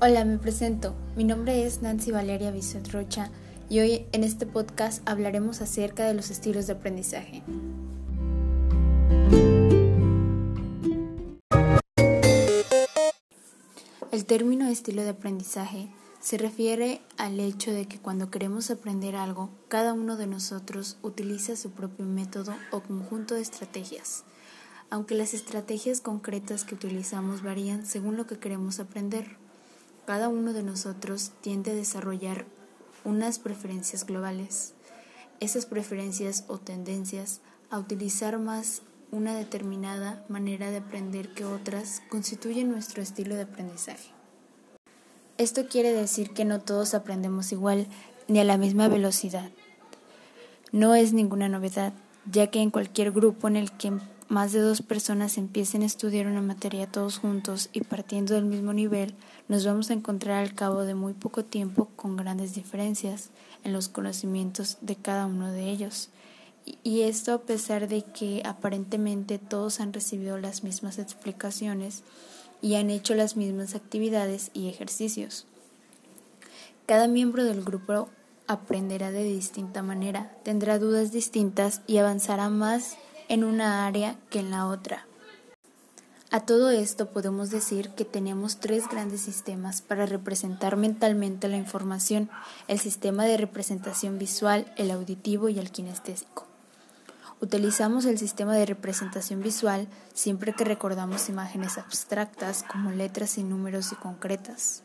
[0.00, 0.94] Hola, me presento.
[1.16, 3.32] Mi nombre es Nancy Valeria Bisset Rocha
[3.68, 7.42] y hoy en este podcast hablaremos acerca de los estilos de aprendizaje.
[14.12, 15.88] El término estilo de aprendizaje
[16.20, 21.56] se refiere al hecho de que cuando queremos aprender algo, cada uno de nosotros utiliza
[21.56, 24.22] su propio método o conjunto de estrategias
[24.90, 29.36] aunque las estrategias concretas que utilizamos varían según lo que queremos aprender.
[30.08, 32.46] Cada uno de nosotros tiende a desarrollar
[33.04, 34.72] unas preferencias globales.
[35.38, 42.70] Esas preferencias o tendencias a utilizar más una determinada manera de aprender que otras constituyen
[42.70, 44.08] nuestro estilo de aprendizaje.
[45.36, 47.86] Esto quiere decir que no todos aprendemos igual
[48.28, 49.50] ni a la misma velocidad.
[50.72, 51.92] No es ninguna novedad,
[52.24, 53.92] ya que en cualquier grupo en el que
[54.28, 58.74] más de dos personas empiecen a estudiar una materia todos juntos y partiendo del mismo
[58.74, 59.14] nivel,
[59.48, 63.30] nos vamos a encontrar al cabo de muy poco tiempo con grandes diferencias
[63.64, 66.10] en los conocimientos de cada uno de ellos.
[66.82, 72.02] Y esto a pesar de que aparentemente todos han recibido las mismas explicaciones
[72.60, 75.46] y han hecho las mismas actividades y ejercicios.
[76.84, 78.10] Cada miembro del grupo
[78.46, 82.96] aprenderá de distinta manera, tendrá dudas distintas y avanzará más
[83.28, 85.06] en una área que en la otra.
[86.30, 92.28] A todo esto podemos decir que tenemos tres grandes sistemas para representar mentalmente la información,
[92.66, 96.46] el sistema de representación visual, el auditivo y el kinestésico.
[97.40, 103.92] Utilizamos el sistema de representación visual siempre que recordamos imágenes abstractas como letras y números
[103.92, 104.82] y concretas.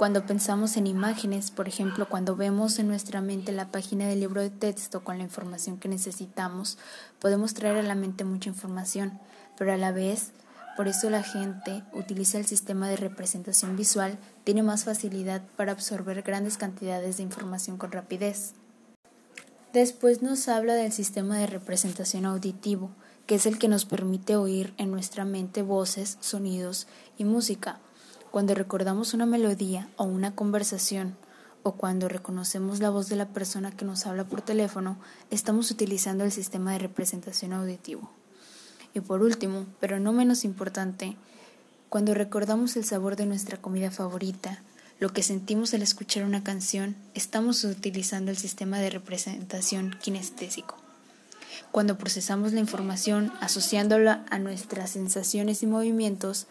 [0.00, 4.40] Cuando pensamos en imágenes, por ejemplo, cuando vemos en nuestra mente la página del libro
[4.40, 6.78] de texto con la información que necesitamos,
[7.18, 9.20] podemos traer a la mente mucha información,
[9.58, 10.30] pero a la vez,
[10.74, 16.22] por eso la gente utiliza el sistema de representación visual, tiene más facilidad para absorber
[16.22, 18.54] grandes cantidades de información con rapidez.
[19.74, 22.90] Después nos habla del sistema de representación auditivo,
[23.26, 26.88] que es el que nos permite oír en nuestra mente voces, sonidos
[27.18, 27.80] y música
[28.30, 31.16] cuando recordamos una melodía o una conversación,
[31.62, 34.98] o cuando reconocemos la voz de la persona que nos habla por teléfono,
[35.30, 38.10] estamos utilizando el sistema de representación auditivo.
[38.94, 41.16] Y por último, pero no menos importante,
[41.88, 44.62] cuando recordamos el sabor de nuestra comida favorita,
[45.00, 50.76] lo que sentimos al escuchar una canción, estamos utilizando el sistema de representación kinestésico.
[51.72, 56.46] Cuando procesamos la información asociándola a nuestras sensaciones y movimientos,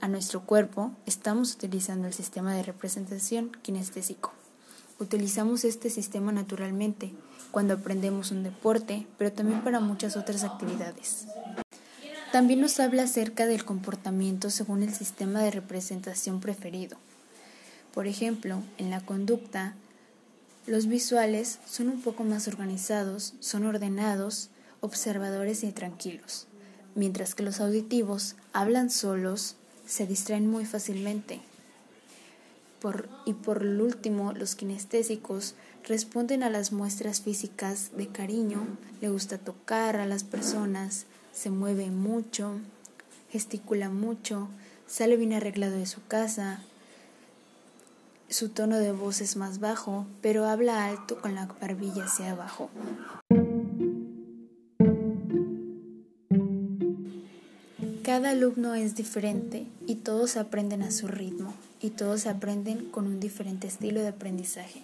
[0.00, 4.32] a nuestro cuerpo, estamos utilizando el sistema de representación kinestésico.
[4.98, 7.12] Utilizamos este sistema naturalmente
[7.50, 11.26] cuando aprendemos un deporte, pero también para muchas otras actividades.
[12.32, 16.98] También nos habla acerca del comportamiento según el sistema de representación preferido.
[17.94, 19.74] Por ejemplo, en la conducta,
[20.66, 26.46] los visuales son un poco más organizados, son ordenados, observadores y tranquilos,
[26.94, 29.56] mientras que los auditivos hablan solos,
[29.88, 31.40] se distraen muy fácilmente.
[32.80, 38.66] Por, y por último, los kinestésicos responden a las muestras físicas de cariño,
[39.00, 42.60] le gusta tocar a las personas, se mueve mucho,
[43.30, 44.48] gesticula mucho,
[44.86, 46.60] sale bien arreglado de su casa,
[48.28, 52.70] su tono de voz es más bajo, pero habla alto con la barbilla hacia abajo.
[58.08, 63.20] Cada alumno es diferente y todos aprenden a su ritmo y todos aprenden con un
[63.20, 64.80] diferente estilo de aprendizaje.